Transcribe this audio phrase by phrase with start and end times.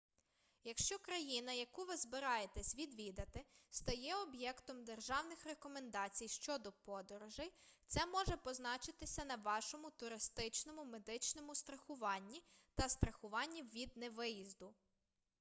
[0.63, 7.51] якщо країна яку ви збираєтесь відвідати стає об'єктом державних рекомендацій щодо подорожей
[7.87, 12.43] це може позначитися на вашому туристичному медичному страхуванні
[12.75, 14.73] та страхуванні від невиїзду